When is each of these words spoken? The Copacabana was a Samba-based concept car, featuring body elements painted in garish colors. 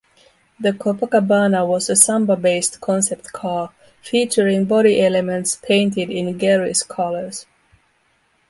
The 0.59 0.71
Copacabana 0.71 1.63
was 1.67 1.87
a 1.87 1.95
Samba-based 1.95 2.81
concept 2.81 3.31
car, 3.33 3.71
featuring 4.01 4.65
body 4.65 4.99
elements 4.99 5.57
painted 5.57 6.09
in 6.09 6.35
garish 6.39 6.79
colors. 6.81 7.45